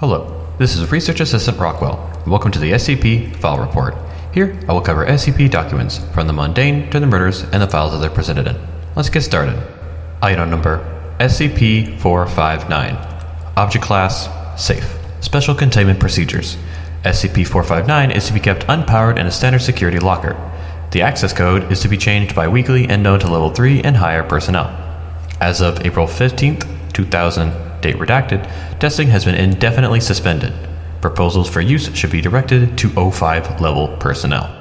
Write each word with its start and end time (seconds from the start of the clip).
Hello, 0.00 0.46
this 0.58 0.76
is 0.76 0.92
Research 0.92 1.18
Assistant 1.18 1.58
Rockwell, 1.58 2.22
welcome 2.24 2.52
to 2.52 2.60
the 2.60 2.70
SCP 2.70 3.34
File 3.34 3.58
Report. 3.58 3.96
Here, 4.32 4.56
I 4.68 4.72
will 4.72 4.80
cover 4.80 5.04
SCP 5.04 5.50
documents, 5.50 5.98
from 6.14 6.28
the 6.28 6.32
mundane 6.32 6.88
to 6.90 7.00
the 7.00 7.06
murders 7.08 7.42
and 7.42 7.60
the 7.60 7.66
files 7.66 7.90
that 7.90 7.98
they're 7.98 8.08
presented 8.08 8.46
in. 8.46 8.56
Let's 8.94 9.10
get 9.10 9.22
started. 9.22 9.60
Item 10.22 10.50
number 10.50 10.78
SCP 11.18 11.98
459 11.98 12.94
Object 13.56 13.84
Class 13.84 14.28
Safe. 14.56 14.88
Special 15.20 15.56
Containment 15.56 15.98
Procedures 15.98 16.56
SCP 17.02 17.44
459 17.44 18.12
is 18.12 18.28
to 18.28 18.32
be 18.32 18.38
kept 18.38 18.68
unpowered 18.68 19.18
in 19.18 19.26
a 19.26 19.32
standard 19.32 19.62
security 19.62 19.98
locker. 19.98 20.36
The 20.92 21.02
access 21.02 21.32
code 21.32 21.72
is 21.72 21.80
to 21.80 21.88
be 21.88 21.96
changed 21.96 22.36
bi 22.36 22.46
weekly 22.46 22.88
and 22.88 23.02
known 23.02 23.18
to 23.18 23.26
level 23.26 23.50
3 23.50 23.82
and 23.82 23.96
higher 23.96 24.22
personnel. 24.22 24.68
As 25.40 25.60
of 25.60 25.84
April 25.84 26.06
15th, 26.06 26.92
2000, 26.92 27.67
date 27.80 27.96
redacted, 27.96 28.48
testing 28.78 29.08
has 29.08 29.24
been 29.24 29.34
indefinitely 29.34 30.00
suspended. 30.00 30.52
Proposals 31.00 31.48
for 31.48 31.60
use 31.60 31.94
should 31.94 32.10
be 32.10 32.20
directed 32.20 32.76
to 32.78 32.88
O5 32.90 33.60
level 33.60 33.96
personnel. 33.98 34.54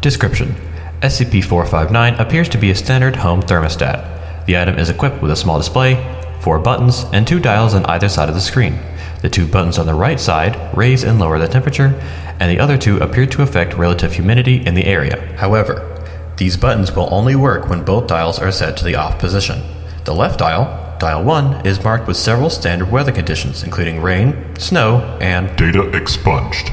Description 0.00 0.54
SCP 1.00 1.44
459 1.44 2.14
appears 2.14 2.48
to 2.48 2.58
be 2.58 2.70
a 2.70 2.74
standard 2.74 3.16
home 3.16 3.42
thermostat. 3.42 4.46
The 4.46 4.58
item 4.58 4.78
is 4.78 4.90
equipped 4.90 5.22
with 5.22 5.30
a 5.30 5.36
small 5.36 5.58
display, 5.58 6.02
four 6.40 6.58
buttons, 6.58 7.04
and 7.12 7.26
two 7.26 7.40
dials 7.40 7.74
on 7.74 7.86
either 7.86 8.08
side 8.08 8.28
of 8.28 8.34
the 8.34 8.40
screen. 8.40 8.78
The 9.22 9.30
two 9.30 9.46
buttons 9.46 9.78
on 9.78 9.86
the 9.86 9.94
right 9.94 10.20
side 10.20 10.58
raise 10.76 11.04
and 11.04 11.18
lower 11.18 11.38
the 11.38 11.48
temperature, 11.48 11.98
and 12.40 12.50
the 12.50 12.58
other 12.58 12.76
two 12.76 12.98
appear 12.98 13.26
to 13.26 13.42
affect 13.42 13.74
relative 13.74 14.12
humidity 14.12 14.64
in 14.66 14.74
the 14.74 14.84
area. 14.84 15.34
However, 15.36 15.90
these 16.36 16.56
buttons 16.56 16.92
will 16.92 17.12
only 17.14 17.36
work 17.36 17.68
when 17.68 17.84
both 17.84 18.08
dials 18.08 18.38
are 18.38 18.52
set 18.52 18.76
to 18.78 18.84
the 18.84 18.96
off 18.96 19.18
position. 19.18 19.62
The 20.04 20.14
left 20.14 20.40
dial 20.40 20.83
Dial 21.04 21.22
1 21.22 21.66
is 21.66 21.84
marked 21.84 22.08
with 22.08 22.16
several 22.16 22.48
standard 22.48 22.90
weather 22.90 23.12
conditions, 23.12 23.62
including 23.62 24.00
rain, 24.00 24.56
snow, 24.56 25.00
and 25.20 25.54
Data 25.54 25.86
expunged. 25.90 26.70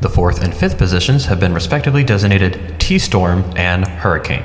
the 0.00 0.08
fourth 0.08 0.42
and 0.42 0.52
fifth 0.52 0.76
positions 0.76 1.26
have 1.26 1.38
been 1.38 1.54
respectively 1.54 2.02
designated 2.02 2.80
T 2.80 2.98
Storm 2.98 3.44
and 3.54 3.86
Hurricane. 3.86 4.42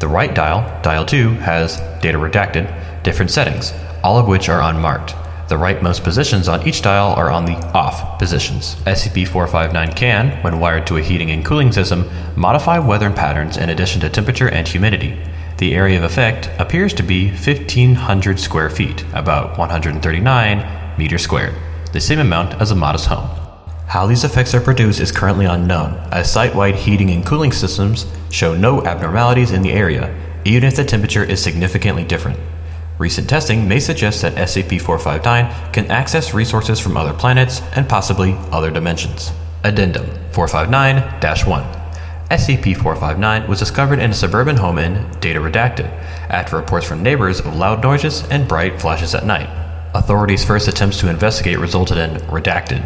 The 0.00 0.08
right 0.08 0.34
dial, 0.34 0.62
Dial 0.82 1.04
2, 1.04 1.32
has 1.40 1.76
data 2.00 2.16
redacted, 2.16 3.02
different 3.02 3.30
settings, 3.30 3.74
all 4.02 4.16
of 4.16 4.28
which 4.28 4.48
are 4.48 4.62
unmarked. 4.62 5.10
The 5.50 5.56
rightmost 5.56 6.02
positions 6.02 6.48
on 6.48 6.66
each 6.66 6.80
dial 6.80 7.12
are 7.18 7.30
on 7.30 7.44
the 7.44 7.56
off 7.74 8.18
positions. 8.18 8.76
SCP 8.86 9.28
459 9.28 9.92
can, 9.92 10.42
when 10.42 10.58
wired 10.58 10.86
to 10.86 10.96
a 10.96 11.02
heating 11.02 11.30
and 11.30 11.44
cooling 11.44 11.70
system, 11.70 12.08
modify 12.34 12.78
weather 12.78 13.10
patterns 13.10 13.58
in 13.58 13.68
addition 13.68 14.00
to 14.00 14.08
temperature 14.08 14.48
and 14.48 14.66
humidity. 14.66 15.20
The 15.58 15.74
area 15.76 15.98
of 15.98 16.04
effect 16.04 16.50
appears 16.58 16.92
to 16.94 17.04
be 17.04 17.28
1500 17.28 18.40
square 18.40 18.68
feet, 18.68 19.04
about 19.14 19.56
139 19.56 20.98
meters 20.98 21.22
squared, 21.22 21.54
the 21.92 22.00
same 22.00 22.18
amount 22.18 22.60
as 22.60 22.72
a 22.72 22.74
modest 22.74 23.06
home. 23.06 23.28
How 23.86 24.06
these 24.06 24.24
effects 24.24 24.52
are 24.54 24.60
produced 24.60 24.98
is 24.98 25.12
currently 25.12 25.46
unknown, 25.46 25.94
as 26.10 26.32
site 26.32 26.56
wide 26.56 26.74
heating 26.74 27.10
and 27.10 27.24
cooling 27.24 27.52
systems 27.52 28.06
show 28.30 28.56
no 28.56 28.84
abnormalities 28.84 29.52
in 29.52 29.62
the 29.62 29.70
area, 29.70 30.12
even 30.44 30.64
if 30.64 30.74
the 30.74 30.84
temperature 30.84 31.22
is 31.22 31.40
significantly 31.40 32.02
different. 32.02 32.38
Recent 32.98 33.28
testing 33.28 33.68
may 33.68 33.78
suggest 33.78 34.22
that 34.22 34.34
SCP 34.34 34.80
459 34.80 35.72
can 35.72 35.88
access 35.88 36.34
resources 36.34 36.80
from 36.80 36.96
other 36.96 37.12
planets 37.12 37.62
and 37.76 37.88
possibly 37.88 38.36
other 38.50 38.72
dimensions. 38.72 39.30
Addendum 39.62 40.06
459 40.32 41.46
1 41.46 41.83
SCP 42.34 42.76
459 42.76 43.46
was 43.46 43.60
discovered 43.60 44.00
in 44.00 44.10
a 44.10 44.14
suburban 44.14 44.56
home 44.56 44.76
in 44.76 45.08
Data 45.20 45.38
Redacted 45.38 45.86
after 46.28 46.56
reports 46.56 46.84
from 46.84 47.00
neighbors 47.00 47.38
of 47.38 47.54
loud 47.54 47.80
noises 47.80 48.26
and 48.28 48.48
bright 48.48 48.80
flashes 48.80 49.14
at 49.14 49.24
night. 49.24 49.48
Authorities' 49.94 50.44
first 50.44 50.66
attempts 50.66 50.98
to 50.98 51.08
investigate 51.08 51.60
resulted 51.60 51.96
in 51.96 52.16
Redacted, 52.22 52.84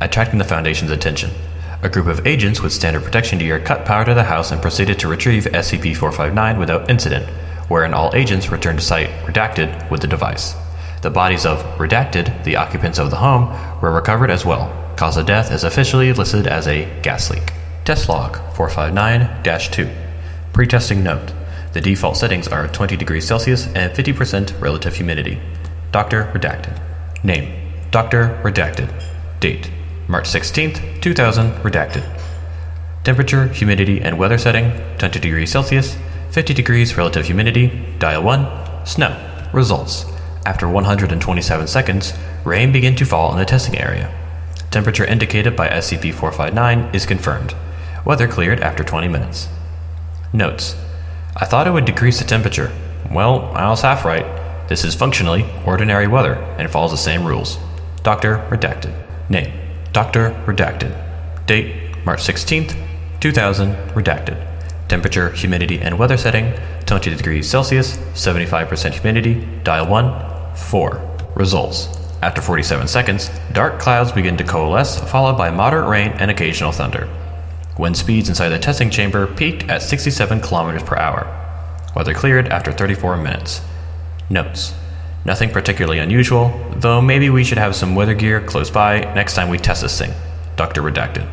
attracting 0.00 0.38
the 0.38 0.44
Foundation's 0.44 0.92
attention. 0.92 1.32
A 1.82 1.88
group 1.88 2.06
of 2.06 2.24
agents 2.24 2.60
with 2.60 2.72
standard 2.72 3.02
protection 3.02 3.40
gear 3.40 3.58
cut 3.58 3.84
power 3.84 4.04
to 4.04 4.14
the 4.14 4.22
house 4.22 4.52
and 4.52 4.62
proceeded 4.62 4.96
to 5.00 5.08
retrieve 5.08 5.42
SCP 5.46 5.96
459 5.96 6.60
without 6.60 6.88
incident, 6.88 7.28
wherein 7.66 7.94
all 7.94 8.14
agents 8.14 8.50
returned 8.50 8.78
to 8.78 8.84
site 8.84 9.10
redacted 9.26 9.90
with 9.90 10.02
the 10.02 10.06
device. 10.06 10.54
The 11.02 11.10
bodies 11.10 11.46
of 11.46 11.64
Redacted, 11.78 12.44
the 12.44 12.54
occupants 12.54 13.00
of 13.00 13.10
the 13.10 13.16
home, 13.16 13.48
were 13.80 13.92
recovered 13.92 14.30
as 14.30 14.44
well. 14.44 14.72
Cause 14.94 15.16
of 15.16 15.26
death 15.26 15.50
is 15.50 15.64
officially 15.64 16.12
listed 16.12 16.46
as 16.46 16.68
a 16.68 16.88
gas 17.02 17.28
leak. 17.28 17.52
Test 17.84 18.08
log 18.08 18.36
459 18.56 19.42
2. 19.70 19.90
Pre-testing 20.54 21.02
note 21.02 21.32
the 21.74 21.80
default 21.80 22.16
settings 22.16 22.48
are 22.48 22.68
20 22.68 22.96
degrees 22.96 23.26
Celsius 23.26 23.66
and 23.74 23.92
50% 23.92 24.58
relative 24.60 24.94
humidity. 24.94 25.40
Dr. 25.90 26.30
Redacted. 26.32 26.80
Name 27.22 27.52
Dr. 27.90 28.40
Redacted. 28.42 28.88
Date 29.40 29.70
March 30.08 30.26
16th, 30.26 31.02
2000. 31.02 31.52
Redacted. 31.62 32.04
Temperature, 33.02 33.48
humidity, 33.48 34.00
and 34.00 34.18
weather 34.18 34.38
setting 34.38 34.72
20 34.98 35.20
degrees 35.20 35.50
Celsius, 35.50 35.98
50 36.30 36.54
degrees 36.54 36.96
relative 36.96 37.26
humidity, 37.26 37.84
dial 37.98 38.22
1, 38.22 38.86
snow. 38.86 39.48
Results 39.52 40.06
After 40.46 40.68
127 40.68 41.66
seconds, 41.66 42.14
rain 42.44 42.72
began 42.72 42.96
to 42.96 43.04
fall 43.04 43.32
in 43.32 43.38
the 43.38 43.44
testing 43.44 43.78
area. 43.78 44.10
Temperature 44.70 45.04
indicated 45.04 45.54
by 45.54 45.68
SCP 45.68 46.14
459 46.14 46.94
is 46.94 47.04
confirmed. 47.04 47.54
Weather 48.04 48.28
cleared 48.28 48.60
after 48.60 48.84
20 48.84 49.08
minutes. 49.08 49.48
Notes 50.32 50.76
I 51.36 51.46
thought 51.46 51.66
it 51.66 51.72
would 51.72 51.86
decrease 51.86 52.18
the 52.18 52.24
temperature. 52.24 52.70
Well, 53.10 53.46
I 53.54 53.68
was 53.68 53.82
half 53.82 54.04
right. 54.04 54.26
This 54.68 54.84
is 54.84 54.94
functionally 54.94 55.44
ordinary 55.66 56.06
weather 56.06 56.34
and 56.58 56.70
follows 56.70 56.90
the 56.90 56.96
same 56.96 57.26
rules. 57.26 57.58
Doctor 58.02 58.46
Redacted. 58.50 58.94
Name 59.30 59.52
Doctor 59.92 60.30
Redacted. 60.46 60.94
Date 61.46 62.04
March 62.04 62.20
16th, 62.20 62.76
2000. 63.20 63.74
Redacted. 63.94 64.46
Temperature, 64.88 65.30
humidity, 65.30 65.80
and 65.80 65.98
weather 65.98 66.18
setting 66.18 66.52
20 66.84 67.16
degrees 67.16 67.48
Celsius, 67.48 67.96
75% 68.12 68.92
humidity, 68.92 69.46
dial 69.62 69.88
1, 69.88 70.54
4. 70.54 71.32
Results 71.36 71.88
After 72.22 72.42
47 72.42 72.86
seconds, 72.86 73.30
dark 73.52 73.80
clouds 73.80 74.12
begin 74.12 74.36
to 74.36 74.44
coalesce, 74.44 75.00
followed 75.10 75.38
by 75.38 75.50
moderate 75.50 75.88
rain 75.88 76.12
and 76.18 76.30
occasional 76.30 76.70
thunder. 76.70 77.08
Wind 77.78 77.96
speeds 77.96 78.28
inside 78.28 78.50
the 78.50 78.58
testing 78.58 78.90
chamber 78.90 79.26
peaked 79.26 79.68
at 79.68 79.82
67 79.82 80.40
kilometers 80.40 80.82
per 80.82 80.96
hour. 80.96 81.26
Weather 81.96 82.14
cleared 82.14 82.48
after 82.48 82.72
34 82.72 83.16
minutes. 83.16 83.60
Notes 84.30 84.74
Nothing 85.26 85.50
particularly 85.50 85.98
unusual, 86.00 86.52
though 86.76 87.00
maybe 87.00 87.30
we 87.30 87.44
should 87.44 87.56
have 87.56 87.74
some 87.74 87.94
weather 87.94 88.14
gear 88.14 88.42
close 88.42 88.70
by 88.70 89.00
next 89.14 89.34
time 89.34 89.48
we 89.48 89.56
test 89.56 89.80
this 89.80 89.98
thing. 89.98 90.12
Dr. 90.56 90.82
Redacted. 90.82 91.26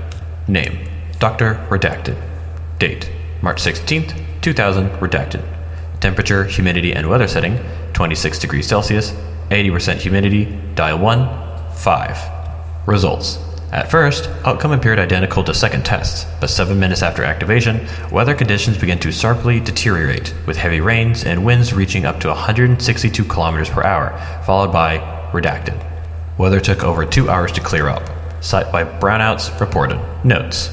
Name 0.48 0.88
Dr. 1.20 1.66
Redacted. 1.70 2.20
Date 2.80 3.12
March 3.42 3.62
16th, 3.62 4.42
2000. 4.42 4.90
Redacted. 5.00 5.44
Temperature, 6.00 6.46
humidity, 6.46 6.94
and 6.94 7.10
weather 7.10 7.28
setting 7.28 7.60
26 7.94 8.40
degrees 8.40 8.66
Celsius, 8.66 9.12
80% 9.50 9.98
humidity, 9.98 10.46
dial 10.74 10.98
1, 10.98 11.76
5. 11.76 12.88
Results 12.88 13.38
at 13.72 13.90
first, 13.90 14.30
outcome 14.44 14.74
appeared 14.74 15.00
identical 15.00 15.46
to 15.46 15.54
second 15.54 15.86
tests, 15.86 16.26
but 16.42 16.50
seven 16.50 16.78
minutes 16.78 17.02
after 17.02 17.24
activation, 17.24 17.88
weather 18.12 18.36
conditions 18.36 18.78
began 18.78 19.00
to 19.00 19.14
sharply 19.14 19.62
deteriorate, 19.62 20.34
with 20.46 20.58
heavy 20.58 20.82
rains 20.82 21.24
and 21.24 21.46
winds 21.46 21.74
reaching 21.74 22.06
up 22.06 22.20
to 22.20 22.28
162 22.28 23.24
kilometers 23.24 23.70
per 23.70 23.82
hour, 23.84 24.18
followed 24.46 24.74
by 24.74 24.98
redacted. 25.32 25.82
Weather 26.38 26.60
took 26.60 26.84
over 26.84 27.06
two 27.06 27.30
hours 27.30 27.54
to 27.54 27.62
clear 27.62 27.88
up. 27.88 28.10
Site-wide 28.44 29.00
brownouts 29.00 29.58
reported. 29.62 30.02
Notes. 30.26 30.70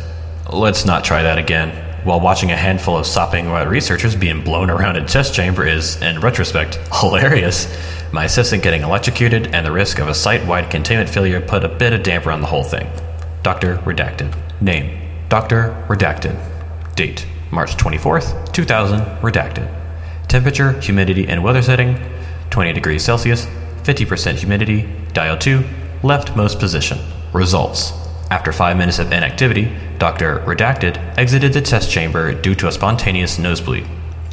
Let's 0.52 0.84
not 0.84 1.04
try 1.04 1.22
that 1.22 1.38
again. 1.38 1.87
While 2.08 2.20
watching 2.20 2.50
a 2.50 2.56
handful 2.56 2.96
of 2.96 3.06
sopping 3.06 3.50
wet 3.50 3.68
researchers 3.68 4.16
being 4.16 4.42
blown 4.42 4.70
around 4.70 4.96
a 4.96 5.04
test 5.04 5.34
chamber 5.34 5.66
is, 5.66 6.00
in 6.00 6.20
retrospect, 6.20 6.78
hilarious, 6.90 7.68
my 8.12 8.24
assistant 8.24 8.62
getting 8.62 8.80
electrocuted 8.80 9.54
and 9.54 9.66
the 9.66 9.70
risk 9.70 9.98
of 9.98 10.08
a 10.08 10.14
site 10.14 10.46
wide 10.46 10.70
containment 10.70 11.10
failure 11.10 11.38
put 11.38 11.64
a 11.64 11.68
bit 11.68 11.92
of 11.92 12.02
damper 12.02 12.32
on 12.32 12.40
the 12.40 12.46
whole 12.46 12.64
thing. 12.64 12.88
Dr. 13.42 13.76
Redacted. 13.84 14.34
Name 14.62 14.98
Dr. 15.28 15.84
Redacted. 15.86 16.34
Date 16.96 17.26
March 17.50 17.76
24th, 17.76 18.54
2000. 18.54 19.00
Redacted. 19.20 19.70
Temperature, 20.28 20.80
humidity, 20.80 21.28
and 21.28 21.44
weather 21.44 21.60
setting 21.60 21.98
20 22.48 22.72
degrees 22.72 23.04
Celsius, 23.04 23.44
50% 23.82 24.36
humidity, 24.36 24.88
dial 25.12 25.36
2, 25.36 25.62
leftmost 26.00 26.58
position. 26.58 26.98
Results 27.34 28.07
After 28.30 28.52
5 28.52 28.76
minutes 28.76 28.98
of 28.98 29.10
inactivity, 29.10 29.72
Dr. 29.98 30.40
Redacted 30.40 30.96
exited 31.16 31.54
the 31.54 31.62
test 31.62 31.90
chamber 31.90 32.34
due 32.34 32.54
to 32.56 32.68
a 32.68 32.72
spontaneous 32.72 33.38
nosebleed. 33.38 33.86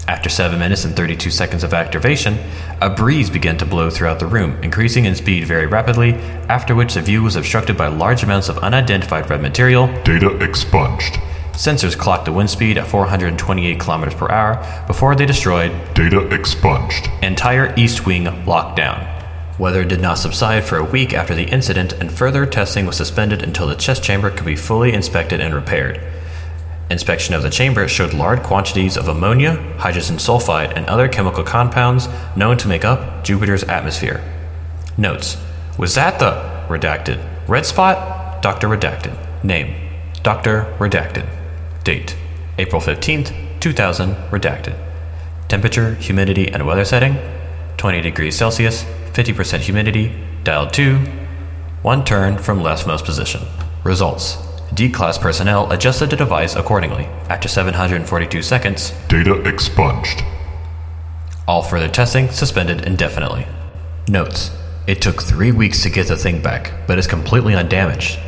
After 0.08 0.30
7 0.30 0.60
minutes 0.60 0.84
and 0.84 0.96
32 0.96 1.32
seconds 1.32 1.64
of 1.64 1.74
activation, 1.74 2.38
a 2.82 2.90
breeze 2.90 3.30
began 3.30 3.58
to 3.58 3.66
blow 3.66 3.90
throughout 3.90 4.20
the 4.20 4.28
room, 4.28 4.62
increasing 4.62 5.06
in 5.06 5.16
speed 5.16 5.46
very 5.46 5.66
rapidly, 5.66 6.14
after 6.50 6.76
which 6.76 6.94
the 6.94 7.02
view 7.02 7.24
was 7.24 7.38
obstructed 7.38 7.78
by 7.78 7.88
large 7.88 8.22
amounts 8.22 8.50
of 8.50 8.58
unidentified 8.60 9.30
red 9.30 9.42
material. 9.42 9.88
Data 10.04 10.38
expunged. 10.44 11.16
Sensors 11.54 11.98
clocked 11.98 12.26
the 12.26 12.34
wind 12.34 12.50
speed 12.50 12.78
at 12.78 12.86
428 12.86 13.80
kilometers 13.80 14.14
per 14.14 14.30
hour 14.30 14.84
before 14.88 15.16
they 15.16 15.26
destroyed 15.26 15.72
Data 15.94 16.20
expunged. 16.34 17.10
entire 17.24 17.74
east 17.78 18.06
wing 18.06 18.26
lockdown. 18.46 19.15
Weather 19.58 19.86
did 19.86 20.02
not 20.02 20.18
subside 20.18 20.66
for 20.66 20.78
a 20.78 20.84
week 20.84 21.14
after 21.14 21.34
the 21.34 21.46
incident, 21.46 21.94
and 21.94 22.12
further 22.12 22.46
testing 22.46 22.86
was 22.86 22.98
suspended 22.98 23.42
until 23.42 23.68
the 23.68 23.76
chest 23.76 24.04
chamber 24.04 24.30
could 24.30 24.46
be 24.46 24.56
fully 24.56 24.92
inspected 24.92 25.40
and 25.40 25.54
repaired. 25.54 26.02
Inspection 26.90 27.34
of 27.34 27.42
the 27.42 27.50
chamber 27.50 27.88
showed 27.88 28.14
large 28.14 28.44
quantities 28.44 28.98
of 28.98 29.08
ammonia, 29.08 29.56
hydrogen 29.78 30.18
sulfide, 30.18 30.74
and 30.76 30.86
other 30.88 31.08
chemical 31.08 31.44
compounds 31.44 32.10
known 32.36 32.58
to 32.58 32.68
make 32.68 32.84
up 32.84 33.24
Jupiter's 33.24 33.64
atmosphere. 33.64 34.22
Notes 34.98 35.38
Was 35.78 35.96
that 35.96 36.20
the 36.20 36.32
redacted 36.68 37.24
red 37.48 37.66
spot? 37.66 38.42
Dr. 38.42 38.68
Redacted. 38.68 39.16
Name 39.44 39.74
Dr. 40.22 40.76
Redacted. 40.80 41.28
Date 41.84 42.16
April 42.58 42.82
15th, 42.82 43.34
2000, 43.60 44.16
redacted. 44.32 44.78
Temperature, 45.48 45.96
humidity, 45.96 46.50
and 46.50 46.66
weather 46.68 46.86
setting 46.86 47.18
20 47.78 48.02
degrees 48.02 48.38
Celsius, 48.38 48.86
50% 49.16 49.60
humidity, 49.62 50.12
dialed 50.44 50.74
2, 50.74 50.98
one 51.84 52.04
turn 52.04 52.38
from 52.38 52.60
leftmost 52.60 53.06
position. 53.06 53.42
Results 53.86 54.38
D 54.74 54.92
class 54.92 55.18
personnel 55.18 55.72
adjusted 55.72 56.10
the 56.10 56.18
device 56.18 56.58
accordingly. 56.58 57.06
After 57.30 57.48
742 57.48 58.42
seconds, 58.42 58.92
Data 59.08 59.42
expunged. 59.48 60.22
all 61.48 61.64
further 61.64 61.88
testing 61.88 62.30
suspended 62.30 62.86
indefinitely. 62.86 63.48
Notes 64.10 64.52
It 64.86 65.02
took 65.02 65.24
three 65.24 65.54
weeks 65.54 65.82
to 65.84 65.90
get 65.90 66.08
the 66.10 66.18
thing 66.18 66.42
back, 66.42 66.74
but 66.86 66.98
it's 66.98 67.08
completely 67.08 67.56
undamaged. 67.56 68.20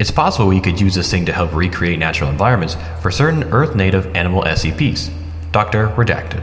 It's 0.00 0.10
possible 0.10 0.48
we 0.48 0.60
could 0.60 0.80
use 0.80 0.96
this 0.96 1.10
thing 1.10 1.24
to 1.26 1.32
help 1.32 1.54
recreate 1.54 2.00
natural 2.00 2.30
environments 2.30 2.76
for 3.00 3.12
certain 3.12 3.44
Earth 3.52 3.76
native 3.76 4.14
animal 4.16 4.42
SCPs. 4.42 5.10
Dr. 5.52 5.88
Redacted. 5.90 6.42